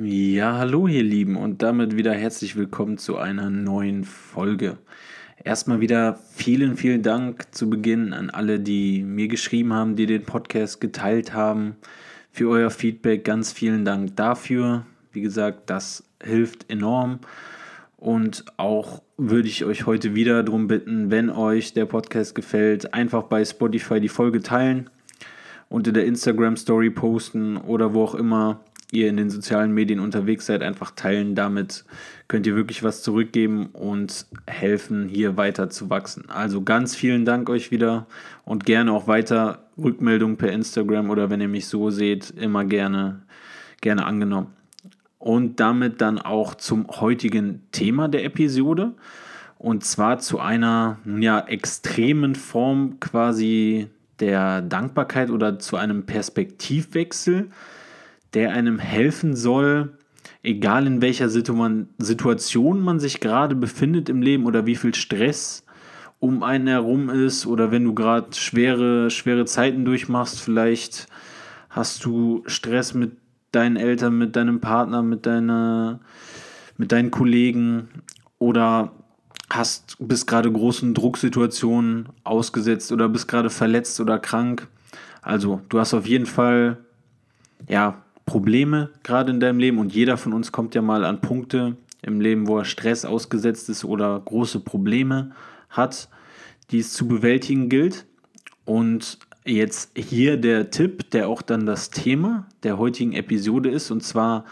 Ja, 0.00 0.56
hallo 0.56 0.86
ihr 0.86 1.02
Lieben 1.02 1.34
und 1.34 1.60
damit 1.60 1.96
wieder 1.96 2.12
herzlich 2.12 2.54
willkommen 2.54 2.98
zu 2.98 3.16
einer 3.16 3.50
neuen 3.50 4.04
Folge. 4.04 4.78
Erstmal 5.42 5.80
wieder 5.80 6.20
vielen, 6.34 6.76
vielen 6.76 7.02
Dank 7.02 7.52
zu 7.52 7.68
Beginn 7.68 8.12
an 8.12 8.30
alle, 8.30 8.60
die 8.60 9.02
mir 9.02 9.26
geschrieben 9.26 9.72
haben, 9.72 9.96
die 9.96 10.06
den 10.06 10.22
Podcast 10.22 10.80
geteilt 10.80 11.34
haben, 11.34 11.74
für 12.30 12.48
euer 12.48 12.70
Feedback. 12.70 13.24
Ganz 13.24 13.50
vielen 13.50 13.84
Dank 13.84 14.14
dafür. 14.14 14.86
Wie 15.10 15.20
gesagt, 15.20 15.68
das 15.68 16.04
hilft 16.22 16.70
enorm. 16.70 17.18
Und 17.96 18.44
auch 18.56 19.02
würde 19.16 19.48
ich 19.48 19.64
euch 19.64 19.84
heute 19.84 20.14
wieder 20.14 20.44
darum 20.44 20.68
bitten, 20.68 21.10
wenn 21.10 21.28
euch 21.28 21.72
der 21.72 21.86
Podcast 21.86 22.36
gefällt, 22.36 22.94
einfach 22.94 23.24
bei 23.24 23.44
Spotify 23.44 24.00
die 24.00 24.08
Folge 24.08 24.42
teilen, 24.42 24.90
unter 25.68 25.90
der 25.90 26.06
Instagram 26.06 26.56
Story 26.56 26.90
posten 26.90 27.56
oder 27.56 27.94
wo 27.94 28.04
auch 28.04 28.14
immer 28.14 28.60
ihr 28.90 29.08
in 29.08 29.16
den 29.16 29.30
sozialen 29.30 29.72
Medien 29.72 30.00
unterwegs 30.00 30.46
seid, 30.46 30.62
einfach 30.62 30.92
teilen. 30.92 31.34
Damit 31.34 31.84
könnt 32.26 32.46
ihr 32.46 32.56
wirklich 32.56 32.82
was 32.82 33.02
zurückgeben 33.02 33.66
und 33.66 34.26
helfen, 34.46 35.08
hier 35.08 35.36
weiter 35.36 35.68
zu 35.68 35.90
wachsen. 35.90 36.24
Also 36.28 36.62
ganz 36.62 36.96
vielen 36.96 37.24
Dank 37.24 37.50
euch 37.50 37.70
wieder 37.70 38.06
und 38.44 38.64
gerne 38.64 38.92
auch 38.92 39.06
weiter 39.06 39.64
Rückmeldungen 39.76 40.36
per 40.36 40.52
Instagram 40.52 41.10
oder 41.10 41.30
wenn 41.30 41.40
ihr 41.40 41.48
mich 41.48 41.66
so 41.66 41.90
seht, 41.90 42.30
immer 42.30 42.64
gerne, 42.64 43.22
gerne 43.80 44.06
angenommen. 44.06 44.48
Und 45.18 45.60
damit 45.60 46.00
dann 46.00 46.18
auch 46.18 46.54
zum 46.54 46.86
heutigen 46.88 47.62
Thema 47.72 48.08
der 48.08 48.24
Episode. 48.24 48.92
Und 49.58 49.84
zwar 49.84 50.20
zu 50.20 50.38
einer 50.38 50.98
ja, 51.04 51.40
extremen 51.40 52.36
Form 52.36 53.00
quasi 53.00 53.88
der 54.20 54.62
Dankbarkeit 54.62 55.30
oder 55.30 55.58
zu 55.58 55.76
einem 55.76 56.06
Perspektivwechsel 56.06 57.50
der 58.34 58.52
einem 58.52 58.78
helfen 58.78 59.34
soll, 59.36 59.98
egal 60.42 60.86
in 60.86 61.00
welcher 61.00 61.28
Situation 61.28 62.80
man 62.80 63.00
sich 63.00 63.20
gerade 63.20 63.54
befindet 63.54 64.08
im 64.08 64.22
Leben 64.22 64.46
oder 64.46 64.66
wie 64.66 64.76
viel 64.76 64.94
Stress 64.94 65.64
um 66.20 66.42
einen 66.42 66.66
herum 66.66 67.10
ist 67.10 67.46
oder 67.46 67.70
wenn 67.70 67.84
du 67.84 67.94
gerade 67.94 68.34
schwere, 68.34 69.10
schwere 69.10 69.44
Zeiten 69.44 69.84
durchmachst, 69.84 70.40
vielleicht 70.40 71.06
hast 71.70 72.04
du 72.04 72.42
Stress 72.46 72.94
mit 72.94 73.12
deinen 73.52 73.76
Eltern, 73.76 74.18
mit 74.18 74.36
deinem 74.36 74.60
Partner, 74.60 75.02
mit, 75.02 75.26
deiner, 75.26 76.00
mit 76.76 76.92
deinen 76.92 77.10
Kollegen 77.10 77.88
oder 78.38 78.92
hast, 79.48 79.96
bist 80.00 80.26
gerade 80.26 80.50
großen 80.50 80.92
Drucksituationen 80.92 82.08
ausgesetzt 82.24 82.92
oder 82.92 83.08
bist 83.08 83.28
gerade 83.28 83.50
verletzt 83.50 84.00
oder 84.00 84.18
krank. 84.18 84.66
Also 85.22 85.60
du 85.68 85.78
hast 85.78 85.94
auf 85.94 86.06
jeden 86.06 86.26
Fall 86.26 86.78
ja, 87.68 88.02
Probleme 88.28 88.90
gerade 89.04 89.32
in 89.32 89.40
deinem 89.40 89.58
Leben 89.58 89.78
und 89.78 89.94
jeder 89.94 90.18
von 90.18 90.34
uns 90.34 90.52
kommt 90.52 90.74
ja 90.74 90.82
mal 90.82 91.06
an 91.06 91.22
Punkte 91.22 91.78
im 92.02 92.20
Leben, 92.20 92.46
wo 92.46 92.58
er 92.58 92.66
Stress 92.66 93.06
ausgesetzt 93.06 93.70
ist 93.70 93.86
oder 93.86 94.20
große 94.20 94.60
Probleme 94.60 95.30
hat, 95.70 96.10
die 96.70 96.80
es 96.80 96.92
zu 96.92 97.08
bewältigen 97.08 97.70
gilt. 97.70 98.04
Und 98.66 99.18
jetzt 99.46 99.96
hier 99.96 100.36
der 100.36 100.70
Tipp, 100.70 101.10
der 101.10 101.26
auch 101.26 101.40
dann 101.40 101.64
das 101.64 101.88
Thema 101.88 102.46
der 102.64 102.76
heutigen 102.76 103.14
Episode 103.14 103.70
ist. 103.70 103.90
Und 103.90 104.02
zwar 104.02 104.44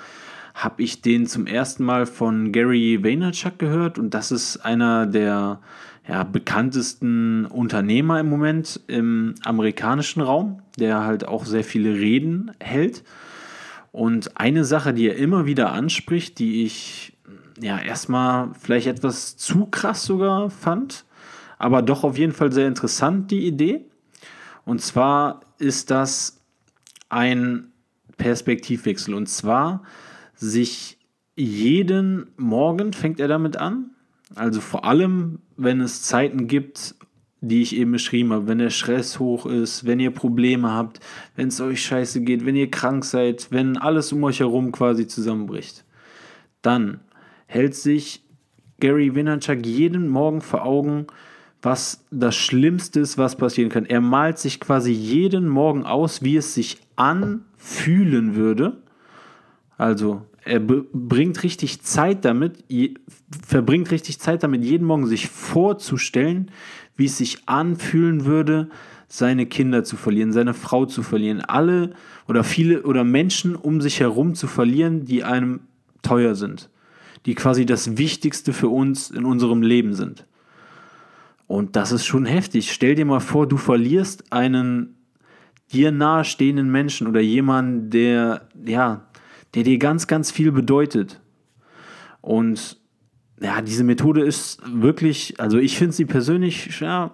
habe 0.54 0.82
ich 0.82 1.02
den 1.02 1.26
zum 1.26 1.46
ersten 1.46 1.84
Mal 1.84 2.06
von 2.06 2.52
Gary 2.52 3.04
Vaynerchuk 3.04 3.58
gehört 3.58 3.98
und 3.98 4.14
das 4.14 4.32
ist 4.32 4.56
einer 4.56 5.04
der 5.04 5.60
ja, 6.08 6.22
bekanntesten 6.22 7.44
Unternehmer 7.44 8.20
im 8.20 8.30
Moment 8.30 8.80
im 8.86 9.34
amerikanischen 9.44 10.22
Raum, 10.22 10.62
der 10.78 11.04
halt 11.04 11.28
auch 11.28 11.44
sehr 11.44 11.62
viele 11.62 11.92
Reden 11.92 12.52
hält. 12.58 13.04
Und 13.96 14.36
eine 14.36 14.66
Sache, 14.66 14.92
die 14.92 15.08
er 15.08 15.16
immer 15.16 15.46
wieder 15.46 15.72
anspricht, 15.72 16.38
die 16.38 16.64
ich 16.64 17.14
ja 17.58 17.78
erstmal 17.78 18.50
vielleicht 18.60 18.88
etwas 18.88 19.38
zu 19.38 19.64
krass 19.64 20.04
sogar 20.04 20.50
fand, 20.50 21.06
aber 21.56 21.80
doch 21.80 22.04
auf 22.04 22.18
jeden 22.18 22.34
Fall 22.34 22.52
sehr 22.52 22.68
interessant, 22.68 23.30
die 23.30 23.46
Idee. 23.46 23.86
Und 24.66 24.82
zwar 24.82 25.40
ist 25.56 25.90
das 25.90 26.42
ein 27.08 27.72
Perspektivwechsel. 28.18 29.14
Und 29.14 29.30
zwar 29.30 29.82
sich 30.34 30.98
jeden 31.34 32.26
Morgen 32.36 32.92
fängt 32.92 33.18
er 33.18 33.28
damit 33.28 33.56
an. 33.56 33.92
Also 34.34 34.60
vor 34.60 34.84
allem, 34.84 35.38
wenn 35.56 35.80
es 35.80 36.02
Zeiten 36.02 36.48
gibt, 36.48 36.95
die 37.48 37.62
ich 37.62 37.76
eben 37.76 37.92
beschrieben 37.92 38.32
habe, 38.32 38.48
wenn 38.48 38.58
der 38.58 38.70
Stress 38.70 39.18
hoch 39.18 39.46
ist, 39.46 39.86
wenn 39.86 40.00
ihr 40.00 40.10
Probleme 40.10 40.70
habt, 40.72 41.00
wenn 41.34 41.48
es 41.48 41.60
euch 41.60 41.82
scheiße 41.82 42.22
geht, 42.22 42.44
wenn 42.46 42.56
ihr 42.56 42.70
krank 42.70 43.04
seid, 43.04 43.48
wenn 43.50 43.76
alles 43.76 44.12
um 44.12 44.24
euch 44.24 44.40
herum 44.40 44.72
quasi 44.72 45.06
zusammenbricht, 45.06 45.84
dann 46.62 47.00
hält 47.46 47.74
sich 47.74 48.24
Gary 48.80 49.14
Vaynerchuk 49.14 49.64
jeden 49.64 50.08
Morgen 50.08 50.40
vor 50.40 50.64
Augen, 50.64 51.06
was 51.62 52.04
das 52.10 52.36
Schlimmste 52.36 53.00
ist, 53.00 53.18
was 53.18 53.36
passieren 53.36 53.70
kann. 53.70 53.86
Er 53.86 54.00
malt 54.00 54.38
sich 54.38 54.60
quasi 54.60 54.92
jeden 54.92 55.48
Morgen 55.48 55.84
aus, 55.84 56.22
wie 56.22 56.36
es 56.36 56.54
sich 56.54 56.78
anfühlen 56.96 58.36
würde. 58.36 58.76
Also 59.78 60.22
er 60.46 60.60
bringt 60.60 61.42
richtig 61.42 61.82
Zeit 61.82 62.24
damit, 62.24 62.64
verbringt 63.46 63.90
richtig 63.90 64.20
Zeit 64.20 64.42
damit, 64.42 64.64
jeden 64.64 64.86
Morgen 64.86 65.06
sich 65.06 65.28
vorzustellen, 65.28 66.50
wie 66.96 67.06
es 67.06 67.18
sich 67.18 67.40
anfühlen 67.46 68.24
würde, 68.24 68.68
seine 69.08 69.46
Kinder 69.46 69.84
zu 69.84 69.96
verlieren, 69.96 70.32
seine 70.32 70.54
Frau 70.54 70.86
zu 70.86 71.02
verlieren, 71.02 71.40
alle 71.40 71.90
oder 72.28 72.44
viele 72.44 72.82
oder 72.82 73.04
Menschen 73.04 73.54
um 73.56 73.80
sich 73.80 74.00
herum 74.00 74.34
zu 74.34 74.46
verlieren, 74.46 75.04
die 75.04 75.24
einem 75.24 75.60
teuer 76.02 76.34
sind, 76.34 76.70
die 77.24 77.34
quasi 77.34 77.66
das 77.66 77.98
Wichtigste 77.98 78.52
für 78.52 78.68
uns 78.68 79.10
in 79.10 79.24
unserem 79.24 79.62
Leben 79.62 79.94
sind. 79.94 80.26
Und 81.48 81.76
das 81.76 81.92
ist 81.92 82.06
schon 82.06 82.24
heftig. 82.24 82.72
Stell 82.72 82.94
dir 82.94 83.04
mal 83.04 83.20
vor, 83.20 83.46
du 83.46 83.56
verlierst 83.56 84.32
einen 84.32 84.96
dir 85.72 85.90
nahestehenden 85.90 86.70
Menschen 86.70 87.06
oder 87.06 87.20
jemanden, 87.20 87.90
der, 87.90 88.48
ja, 88.64 89.05
der 89.56 89.64
dir 89.64 89.78
ganz, 89.78 90.06
ganz 90.06 90.30
viel 90.30 90.52
bedeutet. 90.52 91.20
Und 92.20 92.78
ja, 93.40 93.62
diese 93.62 93.84
Methode 93.84 94.22
ist 94.22 94.60
wirklich, 94.66 95.40
also 95.40 95.58
ich 95.58 95.78
finde 95.78 95.94
sie 95.94 96.04
persönlich, 96.04 96.78
ja, 96.80 97.10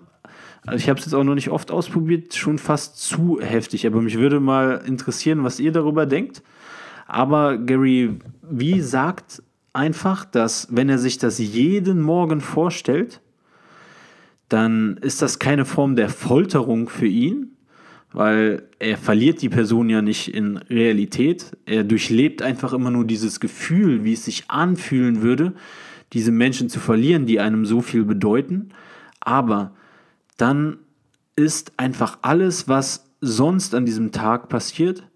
also 0.67 0.77
ich 0.77 0.89
habe 0.89 0.99
es 0.99 1.07
jetzt 1.07 1.15
auch 1.15 1.25
noch 1.25 1.35
nicht 1.35 1.51
oft 1.51 1.71
ausprobiert, 1.71 2.35
schon 2.35 2.59
fast 2.59 2.99
zu 2.99 3.41
heftig. 3.41 3.87
Aber 3.87 4.03
mich 4.03 4.19
würde 4.19 4.41
mal 4.41 4.83
interessieren, 4.87 5.45
was 5.45 5.61
ihr 5.61 5.73
darüber 5.73 6.05
denkt. 6.05 6.43
Aber 7.07 7.59
Gary 7.59 8.19
wie 8.43 8.81
sagt 8.81 9.43
einfach, 9.73 10.25
dass 10.25 10.69
wenn 10.71 10.89
er 10.89 10.99
sich 10.99 11.19
das 11.19 11.39
jeden 11.39 12.01
Morgen 12.01 12.41
vorstellt, 12.41 13.21
dann 14.49 14.99
ist 14.99 15.23
das 15.23 15.39
keine 15.39 15.65
Form 15.65 15.97
der 15.97 16.09
Folterung 16.09 16.89
für 16.89 17.07
ihn, 17.07 17.57
weil 18.13 18.69
er 18.79 18.97
verliert 18.97 19.43
die 19.43 19.49
Person 19.49 19.89
ja 19.89 20.03
nicht 20.03 20.35
in 20.35 20.59
Realität. 20.59 21.57
Er 21.67 21.85
durchlebt 21.85 22.43
einfach 22.43 22.73
immer 22.73 22.91
nur 22.91 23.07
dieses 23.07 23.41
Gefühl, 23.41 24.05
wie 24.05 24.13
es 24.13 24.25
sich 24.25 24.51
anfühlen 24.51 25.23
würde, 25.23 25.55
diese 26.13 26.33
Menschen 26.33 26.69
zu 26.69 26.79
verlieren, 26.79 27.27
die 27.27 27.41
einem 27.41 27.65
so 27.65 27.81
viel 27.81 28.05
bedeuten. 28.05 28.71
Aber 29.21 29.73
dann 30.37 30.79
ist 31.37 31.73
einfach 31.79 32.19
alles, 32.23 32.69
was 32.69 33.11
sonst 33.21 33.75
an 33.75 33.87
diesem 33.87 34.13
Tag 34.13 34.49
passiert, 34.49 35.07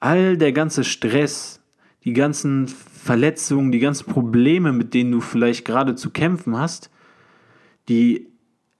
all 0.00 0.36
der 0.36 0.52
ganze 0.52 0.84
Stress, 0.84 1.60
die 2.04 2.12
ganzen 2.12 2.68
Verletzungen, 2.68 3.72
die 3.72 3.78
ganzen 3.78 4.06
Probleme, 4.06 4.72
mit 4.72 4.92
denen 4.92 5.12
du 5.12 5.20
vielleicht 5.20 5.64
gerade 5.64 5.94
zu 5.94 6.10
kämpfen 6.10 6.58
hast, 6.58 6.90
die 7.88 8.28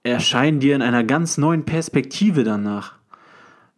erscheinen 0.03 0.59
dir 0.59 0.75
in 0.75 0.81
einer 0.81 1.03
ganz 1.03 1.37
neuen 1.37 1.63
Perspektive 1.63 2.43
danach. 2.43 2.96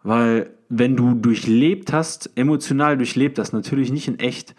Weil 0.04 0.51
wenn 0.69 0.96
du 0.96 1.16
durchlebt 1.16 1.92
hast, 1.92 2.30
emotional 2.36 2.98
durchlebt 2.98 3.40
hast, 3.40 3.54
natürlich 3.54 3.92
nicht 3.92 4.07
in 4.07 4.19
echt, 4.19 4.56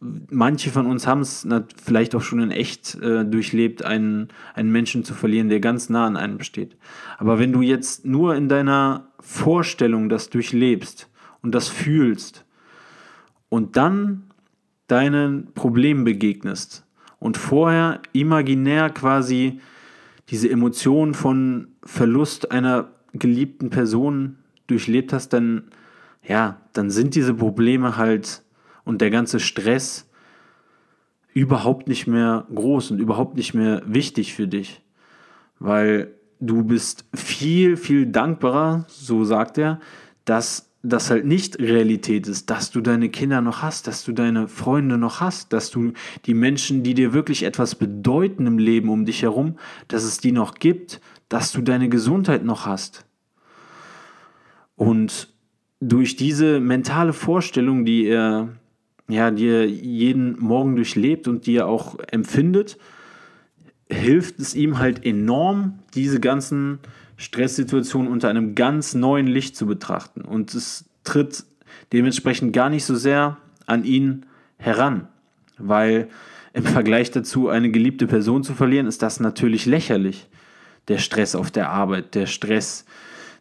manche 0.00 0.70
von 0.70 0.86
uns 0.86 1.06
haben 1.06 1.20
es 1.20 1.46
vielleicht 1.82 2.14
auch 2.14 2.22
schon 2.22 2.40
in 2.40 2.50
echt 2.50 2.94
äh, 3.02 3.24
durchlebt, 3.24 3.84
einen, 3.84 4.28
einen 4.54 4.72
Menschen 4.72 5.04
zu 5.04 5.14
verlieren, 5.14 5.48
der 5.48 5.60
ganz 5.60 5.88
nah 5.88 6.06
an 6.06 6.16
einem 6.16 6.40
steht. 6.40 6.76
Aber 7.18 7.38
wenn 7.38 7.52
du 7.52 7.62
jetzt 7.62 8.04
nur 8.04 8.34
in 8.34 8.48
deiner 8.48 9.08
Vorstellung 9.20 10.08
das 10.08 10.30
durchlebst 10.30 11.08
und 11.42 11.54
das 11.54 11.68
fühlst 11.68 12.44
und 13.48 13.76
dann 13.76 14.24
deinen 14.86 15.52
Problemen 15.54 16.04
begegnest 16.04 16.84
und 17.18 17.36
vorher 17.36 18.00
imaginär 18.12 18.90
quasi 18.90 19.60
diese 20.28 20.48
Emotion 20.50 21.14
von 21.14 21.68
Verlust 21.84 22.50
einer 22.50 22.90
geliebten 23.12 23.70
Person 23.70 24.36
durchlebt 24.66 25.12
hast, 25.12 25.30
dann 25.30 25.64
ja, 26.26 26.60
dann 26.72 26.90
sind 26.90 27.14
diese 27.14 27.34
Probleme 27.34 27.96
halt 27.96 28.42
und 28.84 29.00
der 29.00 29.10
ganze 29.10 29.40
Stress 29.40 30.08
überhaupt 31.34 31.88
nicht 31.88 32.06
mehr 32.06 32.46
groß 32.54 32.92
und 32.92 32.98
überhaupt 32.98 33.36
nicht 33.36 33.54
mehr 33.54 33.82
wichtig 33.86 34.34
für 34.34 34.46
dich, 34.46 34.82
weil 35.58 36.14
du 36.40 36.64
bist 36.64 37.04
viel, 37.14 37.76
viel 37.76 38.06
dankbarer, 38.06 38.84
so 38.88 39.24
sagt 39.24 39.58
er, 39.58 39.80
dass 40.24 40.68
das 40.84 41.10
halt 41.10 41.24
nicht 41.24 41.60
Realität 41.60 42.26
ist, 42.26 42.50
dass 42.50 42.72
du 42.72 42.80
deine 42.80 43.08
Kinder 43.08 43.40
noch 43.40 43.62
hast, 43.62 43.86
dass 43.86 44.04
du 44.04 44.12
deine 44.12 44.48
Freunde 44.48 44.98
noch 44.98 45.20
hast, 45.20 45.52
dass 45.52 45.70
du 45.70 45.92
die 46.26 46.34
Menschen, 46.34 46.82
die 46.82 46.94
dir 46.94 47.12
wirklich 47.12 47.44
etwas 47.44 47.76
bedeuten 47.76 48.48
im 48.48 48.58
Leben 48.58 48.88
um 48.88 49.04
dich 49.04 49.22
herum, 49.22 49.58
dass 49.86 50.02
es 50.02 50.18
die 50.18 50.32
noch 50.32 50.54
gibt, 50.54 51.00
dass 51.32 51.50
du 51.50 51.62
deine 51.62 51.88
Gesundheit 51.88 52.44
noch 52.44 52.66
hast. 52.66 53.06
Und 54.76 55.32
durch 55.80 56.14
diese 56.16 56.60
mentale 56.60 57.14
Vorstellung, 57.14 57.86
die 57.86 58.04
er, 58.04 58.50
ja, 59.08 59.30
die 59.30 59.46
er 59.46 59.66
jeden 59.66 60.38
Morgen 60.38 60.76
durchlebt 60.76 61.28
und 61.28 61.46
die 61.46 61.56
er 61.56 61.68
auch 61.68 61.98
empfindet, 62.10 62.76
hilft 63.88 64.40
es 64.40 64.54
ihm 64.54 64.78
halt 64.78 65.06
enorm, 65.06 65.78
diese 65.94 66.20
ganzen 66.20 66.80
Stresssituationen 67.16 68.12
unter 68.12 68.28
einem 68.28 68.54
ganz 68.54 68.92
neuen 68.92 69.26
Licht 69.26 69.56
zu 69.56 69.64
betrachten. 69.66 70.20
Und 70.20 70.52
es 70.52 70.84
tritt 71.02 71.44
dementsprechend 71.94 72.52
gar 72.52 72.68
nicht 72.68 72.84
so 72.84 72.94
sehr 72.94 73.38
an 73.64 73.84
ihn 73.84 74.26
heran, 74.58 75.08
weil 75.56 76.10
im 76.52 76.64
Vergleich 76.64 77.10
dazu 77.10 77.48
eine 77.48 77.70
geliebte 77.70 78.06
Person 78.06 78.44
zu 78.44 78.52
verlieren, 78.52 78.86
ist 78.86 79.00
das 79.00 79.18
natürlich 79.18 79.64
lächerlich. 79.64 80.28
Der 80.88 80.98
Stress 80.98 81.34
auf 81.34 81.50
der 81.50 81.70
Arbeit, 81.70 82.14
der 82.14 82.26
Stress, 82.26 82.84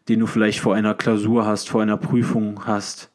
den 0.09 0.19
du 0.19 0.27
vielleicht 0.27 0.59
vor 0.59 0.75
einer 0.75 0.93
Klausur 0.93 1.45
hast, 1.45 1.69
vor 1.69 1.81
einer 1.81 1.97
Prüfung 1.97 2.65
hast, 2.65 3.11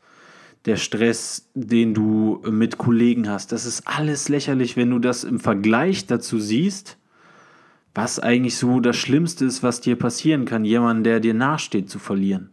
der 0.67 0.77
Stress, 0.77 1.49
den 1.55 1.95
du 1.95 2.43
mit 2.51 2.77
Kollegen 2.77 3.29
hast, 3.29 3.53
das 3.53 3.67
ist 3.67 3.87
alles 3.87 4.29
lächerlich, 4.29 4.77
wenn 4.77 4.91
du 4.91 4.99
das 4.99 5.23
im 5.23 5.39
Vergleich 5.39 6.07
dazu 6.07 6.41
siehst, 6.41 6.99
was 7.95 8.19
eigentlich 8.19 8.57
so 8.59 8.81
das 8.81 8.97
Schlimmste 8.97 9.45
ist, 9.45 9.63
was 9.63 9.81
dir 9.81 9.97
passieren 9.97 10.45
kann, 10.45 10.65
jemanden, 10.65 11.05
der 11.05 11.21
dir 11.21 11.35
nachsteht, 11.35 11.89
zu 11.89 11.99
verlieren. 11.99 12.51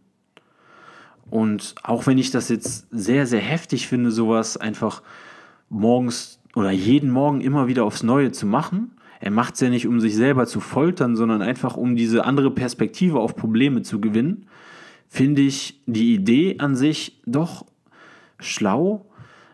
Und 1.28 1.74
auch 1.82 2.06
wenn 2.06 2.18
ich 2.18 2.30
das 2.30 2.48
jetzt 2.48 2.86
sehr, 2.90 3.26
sehr 3.26 3.40
heftig 3.40 3.88
finde, 3.88 4.10
sowas 4.10 4.56
einfach 4.56 5.02
morgens 5.68 6.38
oder 6.54 6.70
jeden 6.70 7.10
Morgen 7.10 7.40
immer 7.40 7.66
wieder 7.66 7.84
aufs 7.84 8.02
Neue 8.02 8.30
zu 8.30 8.46
machen, 8.46 8.92
er 9.20 9.30
macht 9.30 9.54
es 9.54 9.60
ja 9.60 9.70
nicht, 9.70 9.86
um 9.86 10.00
sich 10.00 10.14
selber 10.14 10.46
zu 10.46 10.60
foltern, 10.60 11.16
sondern 11.16 11.42
einfach, 11.42 11.76
um 11.76 11.96
diese 11.96 12.24
andere 12.24 12.50
Perspektive 12.50 13.20
auf 13.20 13.36
Probleme 13.36 13.82
zu 13.82 14.00
gewinnen, 14.00 14.46
finde 15.08 15.42
ich 15.42 15.80
die 15.86 16.14
Idee 16.14 16.56
an 16.58 16.74
sich 16.74 17.20
doch 17.24 17.66
schlau. 18.38 19.06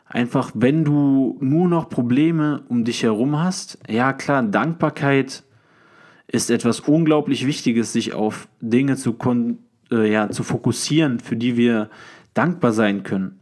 Einfach, 0.06 0.50
wenn 0.54 0.84
du 0.84 1.38
nur 1.40 1.68
noch 1.68 1.88
Probleme 1.88 2.62
um 2.68 2.84
dich 2.84 3.02
herum 3.02 3.38
hast, 3.38 3.78
ja 3.88 4.12
klar, 4.12 4.42
Dankbarkeit 4.42 5.44
ist 6.26 6.50
etwas 6.50 6.80
unglaublich 6.80 7.46
Wichtiges, 7.46 7.92
sich 7.92 8.12
auf 8.14 8.48
Dinge 8.60 8.96
zu, 8.96 9.16
äh, 9.90 10.10
ja, 10.10 10.30
zu 10.30 10.42
fokussieren, 10.42 11.20
für 11.20 11.36
die 11.36 11.56
wir 11.56 11.90
dankbar 12.34 12.72
sein 12.72 13.02
können. 13.02 13.40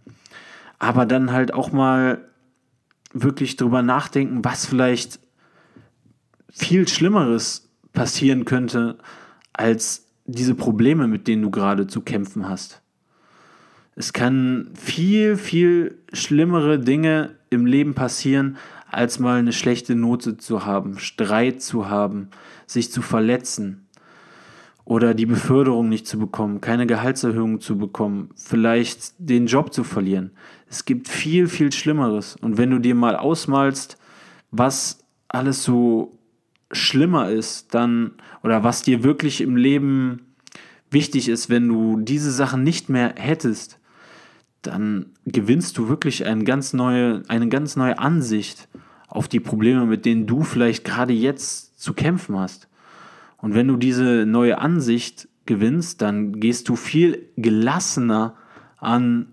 Aber 0.79 1.07
dann 1.07 1.33
halt 1.33 1.55
auch 1.55 1.73
mal 1.73 2.25
wirklich 3.13 3.57
drüber 3.57 3.83
nachdenken, 3.83 4.45
was 4.45 4.67
vielleicht 4.67 5.21
viel 6.51 6.89
Schlimmeres 6.89 7.69
passieren 7.93 8.45
könnte, 8.45 8.99
als 9.53 10.07
diese 10.25 10.55
Probleme, 10.55 11.09
mit 11.09 11.27
denen 11.27 11.43
du 11.43 11.51
gerade 11.51 11.87
zu 11.87 12.01
kämpfen 12.03 12.49
hast. 12.49 12.83
Es 13.97 14.13
kann 14.13 14.71
viel, 14.75 15.37
viel 15.37 15.99
schlimmere 16.13 16.79
Dinge 16.79 17.35
im 17.51 17.67
Leben 17.67 17.95
passieren, 17.95 18.57
als 18.91 19.19
mal 19.19 19.39
eine 19.39 19.53
schlechte 19.53 19.95
Note 19.95 20.37
zu 20.37 20.65
haben, 20.65 20.99
Streit 20.99 21.63
zu 21.63 21.89
haben, 21.89 22.29
sich 22.67 22.93
zu 22.93 23.03
verletzen 23.03 23.89
oder 24.85 25.13
die 25.13 25.27
Beförderung 25.27 25.89
nicht 25.89 26.07
zu 26.07 26.19
bekommen, 26.19 26.61
keine 26.61 26.87
Gehaltserhöhung 26.87 27.61
zu 27.61 27.77
bekommen, 27.77 28.31
vielleicht 28.37 29.13
den 29.19 29.47
Job 29.47 29.75
zu 29.75 29.85
verlieren. 29.85 30.31
Es 30.71 30.85
gibt 30.85 31.09
viel, 31.09 31.47
viel 31.47 31.73
Schlimmeres. 31.73 32.37
Und 32.37 32.57
wenn 32.57 32.71
du 32.71 32.79
dir 32.79 32.95
mal 32.95 33.17
ausmalst, 33.17 33.99
was 34.51 35.01
alles 35.29 35.63
so 35.63 36.18
schlimmer 36.73 37.31
ist, 37.31 37.75
dann, 37.75 38.13
oder 38.43 38.65
was 38.65 38.83
dir 38.83 39.03
wirklich 39.03 39.41
im 39.41 39.57
Leben 39.57 40.27
wichtig 40.91 41.29
ist, 41.29 41.51
wenn 41.51 41.69
du 41.69 41.99
diese 41.99 42.31
Sachen 42.31 42.63
nicht 42.63 42.89
mehr 42.89 43.15
hättest, 43.17 43.79
dann 44.63 45.07
gewinnst 45.25 45.79
du 45.79 45.89
wirklich 45.89 46.27
eine 46.27 46.45
ganz 46.45 46.73
neue, 46.73 47.23
eine 47.29 47.49
ganz 47.49 47.77
neue 47.77 47.99
Ansicht 47.99 48.69
auf 49.07 49.29
die 49.29 49.41
Probleme, 49.41 49.87
mit 49.87 50.05
denen 50.05 50.27
du 50.27 50.43
vielleicht 50.43 50.85
gerade 50.85 51.13
jetzt 51.13 51.81
zu 51.81 51.95
kämpfen 51.95 52.39
hast. 52.39 52.69
Und 53.39 53.55
wenn 53.55 53.69
du 53.69 53.77
diese 53.77 54.27
neue 54.27 54.59
Ansicht 54.59 55.29
gewinnst, 55.47 56.03
dann 56.03 56.41
gehst 56.41 56.69
du 56.69 56.77
viel 56.77 57.27
gelassener 57.37 58.35
an 58.79 59.29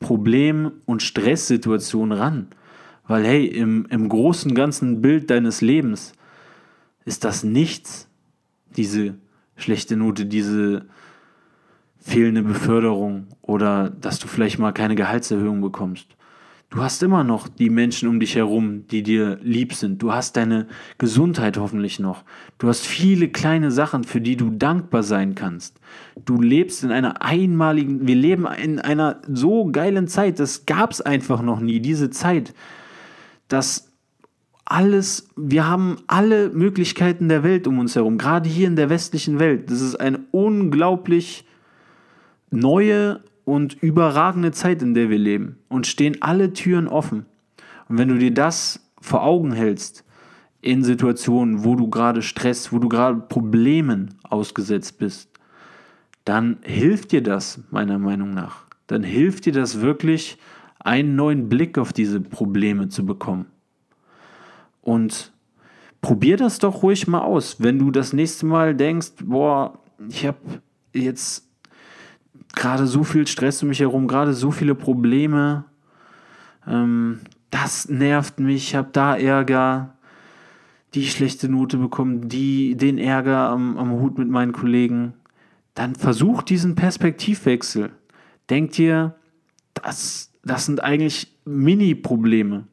Problem- 0.00 0.72
und 0.86 1.02
Stresssituationen 1.02 2.16
ran. 2.16 2.46
Weil 3.06 3.24
hey, 3.24 3.46
im, 3.46 3.86
im 3.90 4.08
großen 4.08 4.54
ganzen 4.54 5.02
Bild 5.02 5.30
deines 5.30 5.60
Lebens 5.60 6.12
ist 7.08 7.24
das 7.24 7.42
nichts, 7.42 8.06
diese 8.76 9.14
schlechte 9.56 9.96
Note, 9.96 10.26
diese 10.26 10.84
fehlende 11.98 12.42
Beförderung 12.42 13.26
oder 13.40 13.88
dass 13.88 14.18
du 14.18 14.28
vielleicht 14.28 14.58
mal 14.58 14.72
keine 14.72 14.94
Gehaltserhöhung 14.94 15.62
bekommst. 15.62 16.06
Du 16.70 16.82
hast 16.82 17.02
immer 17.02 17.24
noch 17.24 17.48
die 17.48 17.70
Menschen 17.70 18.10
um 18.10 18.20
dich 18.20 18.36
herum, 18.36 18.86
die 18.88 19.02
dir 19.02 19.38
lieb 19.42 19.72
sind. 19.72 20.02
Du 20.02 20.12
hast 20.12 20.36
deine 20.36 20.66
Gesundheit 20.98 21.56
hoffentlich 21.56 21.98
noch. 21.98 22.24
Du 22.58 22.68
hast 22.68 22.86
viele 22.86 23.30
kleine 23.30 23.70
Sachen, 23.70 24.04
für 24.04 24.20
die 24.20 24.36
du 24.36 24.50
dankbar 24.50 25.02
sein 25.02 25.34
kannst. 25.34 25.80
Du 26.26 26.42
lebst 26.42 26.84
in 26.84 26.90
einer 26.90 27.22
einmaligen, 27.22 28.06
wir 28.06 28.16
leben 28.16 28.46
in 28.46 28.80
einer 28.80 29.22
so 29.26 29.64
geilen 29.72 30.08
Zeit, 30.08 30.38
das 30.40 30.66
gab 30.66 30.90
es 30.90 31.00
einfach 31.00 31.40
noch 31.40 31.60
nie, 31.60 31.80
diese 31.80 32.10
Zeit, 32.10 32.52
dass 33.48 33.87
alles, 34.70 35.28
wir 35.34 35.66
haben 35.66 35.96
alle 36.06 36.50
Möglichkeiten 36.50 37.28
der 37.28 37.42
Welt 37.42 37.66
um 37.66 37.78
uns 37.78 37.96
herum, 37.96 38.18
gerade 38.18 38.48
hier 38.48 38.66
in 38.66 38.76
der 38.76 38.90
westlichen 38.90 39.38
Welt. 39.38 39.70
Das 39.70 39.80
ist 39.80 39.96
eine 39.96 40.20
unglaublich 40.30 41.46
neue 42.50 43.20
und 43.44 43.82
überragende 43.82 44.52
Zeit, 44.52 44.82
in 44.82 44.92
der 44.92 45.08
wir 45.08 45.18
leben. 45.18 45.58
Und 45.68 45.86
stehen 45.86 46.18
alle 46.20 46.52
Türen 46.52 46.86
offen. 46.86 47.24
Und 47.88 47.96
wenn 47.96 48.08
du 48.08 48.18
dir 48.18 48.32
das 48.32 48.86
vor 49.00 49.22
Augen 49.22 49.52
hältst, 49.52 50.04
in 50.60 50.84
Situationen, 50.84 51.64
wo 51.64 51.74
du 51.74 51.88
gerade 51.88 52.20
Stress, 52.20 52.70
wo 52.70 52.78
du 52.78 52.90
gerade 52.90 53.20
Problemen 53.20 54.16
ausgesetzt 54.22 54.98
bist, 54.98 55.30
dann 56.26 56.58
hilft 56.62 57.12
dir 57.12 57.22
das, 57.22 57.62
meiner 57.70 57.98
Meinung 57.98 58.34
nach. 58.34 58.66
Dann 58.86 59.02
hilft 59.02 59.46
dir 59.46 59.52
das 59.52 59.80
wirklich, 59.80 60.36
einen 60.80 61.16
neuen 61.16 61.48
Blick 61.48 61.78
auf 61.78 61.94
diese 61.94 62.20
Probleme 62.20 62.88
zu 62.88 63.06
bekommen. 63.06 63.46
Und 64.88 65.34
probier 66.00 66.38
das 66.38 66.58
doch 66.60 66.82
ruhig 66.82 67.06
mal 67.08 67.20
aus. 67.20 67.56
Wenn 67.60 67.78
du 67.78 67.90
das 67.90 68.14
nächste 68.14 68.46
Mal 68.46 68.74
denkst, 68.74 69.16
boah, 69.22 69.78
ich 70.08 70.26
habe 70.26 70.38
jetzt 70.94 71.46
gerade 72.54 72.86
so 72.86 73.04
viel 73.04 73.26
Stress 73.26 73.62
um 73.62 73.68
mich 73.68 73.80
herum, 73.80 74.08
gerade 74.08 74.32
so 74.32 74.50
viele 74.50 74.74
Probleme. 74.74 75.66
Ähm, 76.66 77.20
das 77.50 77.90
nervt 77.90 78.40
mich, 78.40 78.68
ich 78.68 78.74
habe 78.76 78.88
da 78.90 79.14
Ärger, 79.14 79.92
die 80.94 81.06
schlechte 81.06 81.50
Note 81.50 81.76
bekommen, 81.76 82.30
die 82.30 82.74
den 82.74 82.96
Ärger 82.96 83.50
am, 83.50 83.76
am 83.76 83.90
Hut 83.90 84.16
mit 84.16 84.30
meinen 84.30 84.52
Kollegen. 84.52 85.12
Dann 85.74 85.96
versuch 85.96 86.40
diesen 86.40 86.76
Perspektivwechsel. 86.76 87.90
Denk 88.48 88.72
dir, 88.72 89.16
das, 89.74 90.32
das 90.44 90.64
sind 90.64 90.82
eigentlich 90.82 91.36
Mini-Probleme 91.44 92.64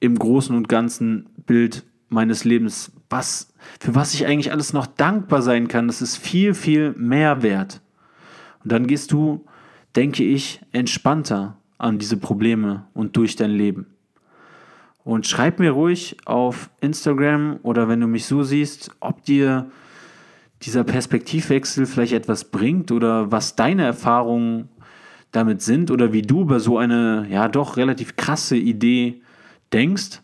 im 0.00 0.18
großen 0.18 0.56
und 0.56 0.68
ganzen 0.68 1.26
Bild 1.50 1.84
meines 2.10 2.44
Lebens. 2.44 2.92
Was, 3.08 3.52
für 3.80 3.96
was 3.96 4.14
ich 4.14 4.24
eigentlich 4.24 4.52
alles 4.52 4.72
noch 4.72 4.86
dankbar 4.86 5.42
sein 5.42 5.66
kann, 5.66 5.88
das 5.88 6.00
ist 6.00 6.16
viel, 6.16 6.54
viel 6.54 6.92
mehr 6.92 7.42
wert. 7.42 7.80
Und 8.62 8.70
dann 8.70 8.86
gehst 8.86 9.10
du, 9.10 9.44
denke 9.96 10.22
ich, 10.22 10.60
entspannter 10.70 11.56
an 11.76 11.98
diese 11.98 12.18
Probleme 12.18 12.86
und 12.94 13.16
durch 13.16 13.34
dein 13.34 13.50
Leben. 13.50 13.86
Und 15.02 15.26
schreib 15.26 15.58
mir 15.58 15.72
ruhig 15.72 16.18
auf 16.24 16.70
Instagram 16.80 17.58
oder 17.64 17.88
wenn 17.88 18.00
du 18.00 18.06
mich 18.06 18.26
so 18.26 18.44
siehst, 18.44 18.92
ob 19.00 19.24
dir 19.24 19.72
dieser 20.62 20.84
Perspektivwechsel 20.84 21.84
vielleicht 21.84 22.12
etwas 22.12 22.44
bringt 22.44 22.92
oder 22.92 23.32
was 23.32 23.56
deine 23.56 23.82
Erfahrungen 23.82 24.68
damit 25.32 25.62
sind 25.62 25.90
oder 25.90 26.12
wie 26.12 26.22
du 26.22 26.42
über 26.42 26.60
so 26.60 26.78
eine 26.78 27.26
ja 27.28 27.48
doch 27.48 27.76
relativ 27.76 28.14
krasse 28.14 28.56
Idee 28.56 29.20
denkst. 29.72 30.20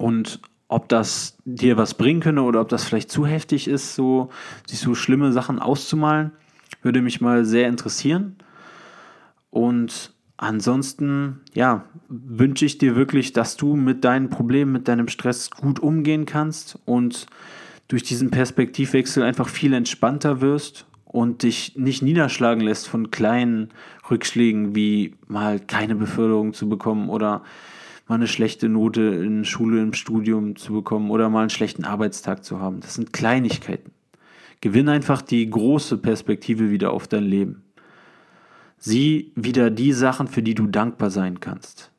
Und 0.00 0.40
ob 0.68 0.88
das 0.88 1.36
dir 1.44 1.76
was 1.76 1.92
bringen 1.92 2.20
könnte 2.20 2.40
oder 2.40 2.62
ob 2.62 2.70
das 2.70 2.84
vielleicht 2.84 3.10
zu 3.10 3.26
heftig 3.26 3.68
ist, 3.68 3.94
so 3.94 4.30
sich 4.66 4.78
so 4.78 4.94
schlimme 4.94 5.30
Sachen 5.30 5.58
auszumalen, 5.58 6.30
würde 6.80 7.02
mich 7.02 7.20
mal 7.20 7.44
sehr 7.44 7.68
interessieren. 7.68 8.36
Und 9.50 10.14
ansonsten, 10.38 11.40
ja, 11.52 11.84
wünsche 12.08 12.64
ich 12.64 12.78
dir 12.78 12.96
wirklich, 12.96 13.34
dass 13.34 13.58
du 13.58 13.76
mit 13.76 14.02
deinen 14.04 14.30
Problemen, 14.30 14.72
mit 14.72 14.88
deinem 14.88 15.08
Stress 15.08 15.50
gut 15.50 15.80
umgehen 15.80 16.24
kannst 16.24 16.78
und 16.86 17.26
durch 17.88 18.02
diesen 18.02 18.30
Perspektivwechsel 18.30 19.22
einfach 19.22 19.50
viel 19.50 19.74
entspannter 19.74 20.40
wirst 20.40 20.86
und 21.04 21.42
dich 21.42 21.76
nicht 21.76 22.00
niederschlagen 22.00 22.62
lässt 22.62 22.88
von 22.88 23.10
kleinen 23.10 23.68
Rückschlägen 24.10 24.74
wie 24.74 25.14
mal 25.28 25.60
keine 25.60 25.94
Beförderung 25.94 26.54
zu 26.54 26.70
bekommen 26.70 27.10
oder 27.10 27.42
mal 28.10 28.16
eine 28.16 28.26
schlechte 28.26 28.68
Note 28.68 29.02
in 29.02 29.44
Schule, 29.44 29.80
im 29.80 29.92
Studium 29.92 30.56
zu 30.56 30.72
bekommen 30.72 31.12
oder 31.12 31.30
mal 31.30 31.42
einen 31.42 31.50
schlechten 31.50 31.84
Arbeitstag 31.84 32.44
zu 32.44 32.58
haben. 32.58 32.80
Das 32.80 32.94
sind 32.94 33.12
Kleinigkeiten. 33.12 33.92
Gewinn 34.60 34.88
einfach 34.88 35.22
die 35.22 35.48
große 35.48 35.96
Perspektive 35.96 36.72
wieder 36.72 36.90
auf 36.92 37.06
dein 37.06 37.22
Leben. 37.22 37.62
Sieh 38.78 39.30
wieder 39.36 39.70
die 39.70 39.92
Sachen, 39.92 40.26
für 40.26 40.42
die 40.42 40.56
du 40.56 40.66
dankbar 40.66 41.10
sein 41.10 41.38
kannst. 41.38 41.92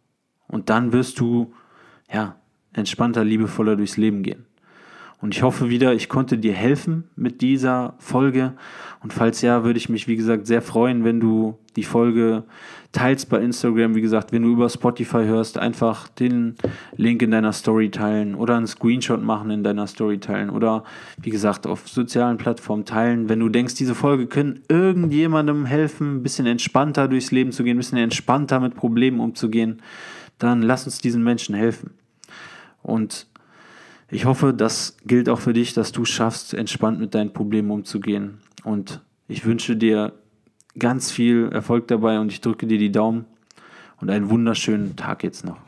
Und 0.50 0.70
dann 0.70 0.92
wirst 0.92 1.18
du, 1.22 1.54
ja, 2.12 2.36
entspannter, 2.74 3.24
liebevoller 3.24 3.78
durchs 3.78 3.96
Leben 3.96 4.22
gehen. 4.22 4.46
Und 5.22 5.34
ich 5.34 5.44
hoffe 5.44 5.70
wieder, 5.70 5.94
ich 5.94 6.10
konnte 6.10 6.38
dir 6.38 6.54
helfen 6.54 7.06
mit 7.16 7.40
dieser 7.40 7.96
Folge. 8.00 8.54
Und 9.02 9.14
falls 9.14 9.42
ja, 9.42 9.64
würde 9.64 9.78
ich 9.78 9.88
mich, 9.88 10.10
wie 10.10 10.18
gesagt, 10.18 10.46
sehr 10.46 10.62
freuen, 10.62 11.06
wenn 11.06 11.22
du 11.22 11.58
die 11.76 11.84
Folge 11.84 12.44
teilst 12.92 13.30
bei 13.30 13.40
Instagram. 13.40 13.96
Wie 13.96 14.02
gesagt, 14.02 14.32
wenn 14.32 14.44
du 14.44 14.52
über 14.52 14.70
Spotify 14.70 15.24
hörst, 15.24 15.58
einfach 15.58 16.08
den 16.10 16.56
Link 16.98 17.22
in 17.22 17.32
deiner 17.32 17.54
Story 17.54 17.90
teilen 17.90 18.36
oder 18.36 18.58
einen 18.58 18.68
Screenshot 18.68 19.24
machen 19.24 19.50
in 19.52 19.64
deiner 19.64 19.88
Story 19.88 20.20
teilen 20.20 20.50
oder, 20.50 20.84
wie 21.22 21.30
gesagt, 21.30 21.66
auf 21.68 21.88
sozialen 21.88 22.38
Plattformen 22.38 22.86
teilen. 22.86 23.30
Wenn 23.30 23.40
du 23.40 23.50
denkst, 23.50 23.76
diese 23.76 23.96
Folge 23.96 24.28
können 24.28 24.62
irgendjemandem 24.68 25.66
helfen, 25.66 26.18
ein 26.18 26.24
bisschen 26.24 26.46
entspannter 26.46 27.08
durchs 27.08 27.32
Leben 27.32 27.52
zu 27.52 27.64
gehen, 27.64 27.76
ein 27.76 27.80
bisschen 27.80 27.98
entspannter 27.98 28.60
mit 28.60 28.76
Problemen 28.76 29.20
umzugehen, 29.20 29.82
dann 30.38 30.62
lass 30.62 30.86
uns 30.86 31.00
diesen 31.00 31.24
Menschen 31.24 31.56
helfen. 31.56 31.92
Und 32.82 33.28
ich 34.10 34.26
hoffe, 34.26 34.54
das 34.54 34.98
gilt 35.06 35.30
auch 35.30 35.40
für 35.40 35.54
dich, 35.54 35.74
dass 35.74 35.94
du 35.94 36.04
schaffst, 36.04 36.54
entspannt 36.54 37.00
mit 37.00 37.16
deinen 37.16 37.32
Problemen 37.32 37.72
umzugehen. 37.72 38.40
Und 38.66 39.00
ich 39.30 39.46
wünsche 39.46 39.78
dir 39.78 40.14
ganz 40.78 41.12
viel 41.12 41.50
Erfolg 41.52 41.88
dabei 41.88 42.20
und 42.20 42.32
ich 42.32 42.42
drücke 42.42 42.68
dir 42.68 42.78
die 42.78 42.92
Daumen 42.92 43.26
und 44.00 44.10
einen 44.10 44.30
wunderschönen 44.30 44.96
Tag 44.96 45.24
jetzt 45.24 45.46
noch. 45.46 45.60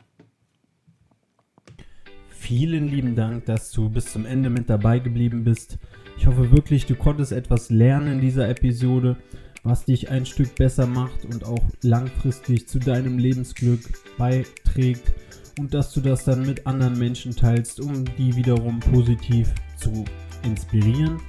Vielen 2.29 2.89
lieben 2.89 3.15
Dank, 3.15 3.45
dass 3.45 3.71
du 3.71 3.89
bis 3.89 4.11
zum 4.11 4.25
Ende 4.25 4.49
mit 4.49 4.69
dabei 4.69 4.99
geblieben 4.99 5.43
bist. 5.43 5.77
Ich 6.17 6.27
hoffe 6.27 6.51
wirklich, 6.51 6.85
du 6.85 6.95
konntest 6.95 7.31
etwas 7.31 7.69
lernen 7.69 8.13
in 8.13 8.21
dieser 8.21 8.49
Episode, 8.49 9.15
was 9.63 9.85
dich 9.85 10.09
ein 10.09 10.25
Stück 10.25 10.55
besser 10.55 10.85
macht 10.85 11.23
und 11.25 11.45
auch 11.45 11.63
langfristig 11.81 12.67
zu 12.67 12.79
deinem 12.79 13.17
Lebensglück 13.17 13.79
beiträgt 14.17 15.13
und 15.57 15.73
dass 15.73 15.93
du 15.93 16.01
das 16.01 16.25
dann 16.25 16.45
mit 16.45 16.67
anderen 16.67 16.99
Menschen 16.99 17.35
teilst, 17.35 17.79
um 17.79 18.03
die 18.17 18.35
wiederum 18.35 18.79
positiv 18.79 19.53
zu 19.77 20.03
inspirieren. 20.43 21.19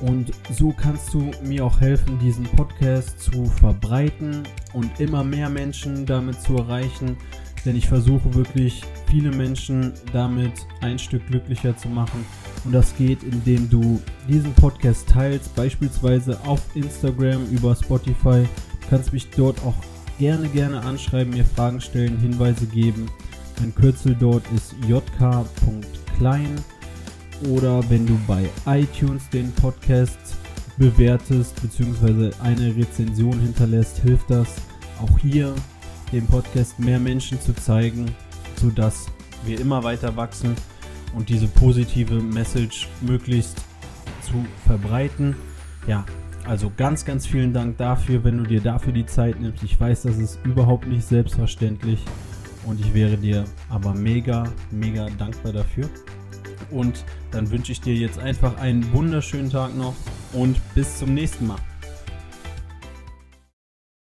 Und 0.00 0.32
so 0.50 0.72
kannst 0.72 1.14
du 1.14 1.30
mir 1.42 1.64
auch 1.64 1.80
helfen, 1.80 2.18
diesen 2.18 2.44
Podcast 2.44 3.20
zu 3.20 3.46
verbreiten 3.46 4.42
und 4.72 5.00
immer 5.00 5.22
mehr 5.24 5.48
Menschen 5.48 6.04
damit 6.04 6.40
zu 6.40 6.56
erreichen. 6.56 7.16
Denn 7.64 7.76
ich 7.76 7.88
versuche 7.88 8.34
wirklich 8.34 8.82
viele 9.08 9.30
Menschen 9.30 9.92
damit 10.12 10.52
ein 10.80 10.98
Stück 10.98 11.26
glücklicher 11.28 11.76
zu 11.76 11.88
machen. 11.88 12.26
Und 12.64 12.72
das 12.72 12.94
geht, 12.96 13.22
indem 13.22 13.70
du 13.70 14.00
diesen 14.28 14.52
Podcast 14.54 15.08
teilst, 15.08 15.54
beispielsweise 15.54 16.38
auf 16.44 16.60
Instagram, 16.74 17.46
über 17.50 17.74
Spotify. 17.74 18.42
Du 18.80 18.88
kannst 18.90 19.12
mich 19.12 19.30
dort 19.30 19.62
auch 19.64 19.76
gerne, 20.18 20.48
gerne 20.48 20.80
anschreiben, 20.80 21.32
mir 21.32 21.44
Fragen 21.44 21.80
stellen, 21.80 22.18
Hinweise 22.18 22.66
geben. 22.66 23.06
Mein 23.60 23.74
Kürzel 23.74 24.16
dort 24.18 24.42
ist 24.54 24.74
jk.klein. 24.88 26.56
Oder 27.48 27.88
wenn 27.90 28.06
du 28.06 28.18
bei 28.26 28.48
iTunes 28.66 29.28
den 29.30 29.52
Podcast 29.52 30.18
bewertest 30.76 31.60
bzw. 31.62 32.30
eine 32.42 32.74
Rezension 32.76 33.38
hinterlässt, 33.40 33.98
hilft 33.98 34.30
das 34.30 34.48
auch 35.00 35.18
hier 35.18 35.54
dem 36.12 36.26
Podcast 36.26 36.78
mehr 36.78 36.98
Menschen 36.98 37.40
zu 37.40 37.52
zeigen, 37.54 38.10
sodass 38.60 39.06
wir 39.44 39.60
immer 39.60 39.82
weiter 39.82 40.16
wachsen 40.16 40.54
und 41.14 41.28
diese 41.28 41.48
positive 41.48 42.20
Message 42.20 42.88
möglichst 43.00 43.58
zu 44.22 44.44
verbreiten. 44.66 45.36
Ja, 45.86 46.04
also 46.44 46.70
ganz, 46.76 47.04
ganz 47.04 47.26
vielen 47.26 47.52
Dank 47.52 47.78
dafür, 47.78 48.22
wenn 48.24 48.38
du 48.38 48.44
dir 48.44 48.60
dafür 48.60 48.92
die 48.92 49.06
Zeit 49.06 49.40
nimmst. 49.40 49.62
Ich 49.62 49.78
weiß, 49.78 50.02
das 50.02 50.18
ist 50.18 50.38
überhaupt 50.44 50.86
nicht 50.86 51.06
selbstverständlich. 51.06 52.00
Und 52.66 52.80
ich 52.80 52.94
wäre 52.94 53.16
dir 53.16 53.44
aber 53.68 53.94
mega, 53.94 54.44
mega 54.70 55.06
dankbar 55.18 55.52
dafür. 55.52 55.88
Und 56.70 57.04
dann 57.30 57.50
wünsche 57.50 57.72
ich 57.72 57.80
dir 57.80 57.94
jetzt 57.94 58.18
einfach 58.18 58.56
einen 58.58 58.92
wunderschönen 58.92 59.50
Tag 59.50 59.76
noch 59.76 59.94
und 60.32 60.56
bis 60.74 60.98
zum 60.98 61.14
nächsten 61.14 61.46
Mal. 61.46 61.58